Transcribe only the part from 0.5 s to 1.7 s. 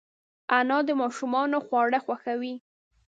انا د ماشومانو